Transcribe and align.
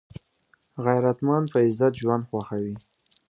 غیرتمند 0.85 1.45
په 1.51 1.57
عزت 1.65 1.93
ژوند 2.01 2.27
خوښوي 2.29 2.75